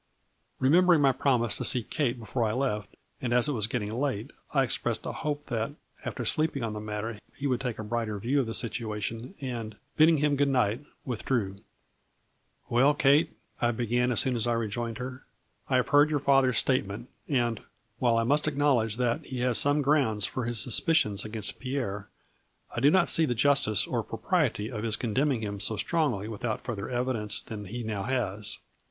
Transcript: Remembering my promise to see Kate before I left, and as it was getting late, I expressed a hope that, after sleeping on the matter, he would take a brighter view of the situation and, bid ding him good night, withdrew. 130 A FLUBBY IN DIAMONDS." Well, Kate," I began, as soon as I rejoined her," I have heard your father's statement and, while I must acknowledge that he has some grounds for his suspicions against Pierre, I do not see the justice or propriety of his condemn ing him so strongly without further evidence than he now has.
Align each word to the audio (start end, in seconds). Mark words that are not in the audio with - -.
Remembering 0.57 0.99
my 0.99 1.11
promise 1.11 1.55
to 1.57 1.63
see 1.63 1.83
Kate 1.83 2.17
before 2.17 2.43
I 2.43 2.53
left, 2.53 2.95
and 3.21 3.31
as 3.31 3.47
it 3.47 3.51
was 3.51 3.67
getting 3.67 3.91
late, 3.93 4.31
I 4.51 4.63
expressed 4.63 5.05
a 5.05 5.11
hope 5.11 5.45
that, 5.45 5.73
after 6.03 6.25
sleeping 6.25 6.63
on 6.63 6.73
the 6.73 6.79
matter, 6.79 7.19
he 7.37 7.45
would 7.45 7.61
take 7.61 7.77
a 7.77 7.83
brighter 7.83 8.17
view 8.17 8.39
of 8.39 8.47
the 8.47 8.55
situation 8.55 9.35
and, 9.41 9.75
bid 9.97 10.07
ding 10.07 10.17
him 10.17 10.35
good 10.37 10.47
night, 10.47 10.83
withdrew. 11.05 11.57
130 12.65 12.67
A 12.67 12.67
FLUBBY 12.67 12.67
IN 12.67 12.67
DIAMONDS." 12.67 12.69
Well, 12.71 12.93
Kate," 12.95 13.37
I 13.75 13.77
began, 13.77 14.11
as 14.11 14.19
soon 14.21 14.35
as 14.35 14.47
I 14.47 14.53
rejoined 14.53 14.97
her," 14.97 15.23
I 15.69 15.75
have 15.75 15.89
heard 15.89 16.09
your 16.09 16.17
father's 16.17 16.57
statement 16.57 17.07
and, 17.27 17.59
while 17.99 18.17
I 18.17 18.23
must 18.23 18.47
acknowledge 18.47 18.97
that 18.97 19.23
he 19.23 19.41
has 19.41 19.59
some 19.59 19.83
grounds 19.83 20.25
for 20.25 20.45
his 20.45 20.59
suspicions 20.59 21.23
against 21.23 21.59
Pierre, 21.59 22.09
I 22.75 22.79
do 22.79 22.89
not 22.89 23.07
see 23.07 23.25
the 23.27 23.35
justice 23.35 23.85
or 23.85 24.01
propriety 24.01 24.71
of 24.71 24.81
his 24.81 24.95
condemn 24.95 25.31
ing 25.33 25.41
him 25.41 25.59
so 25.59 25.77
strongly 25.77 26.27
without 26.27 26.61
further 26.61 26.89
evidence 26.89 27.39
than 27.43 27.65
he 27.65 27.83
now 27.83 28.01
has. 28.01 28.57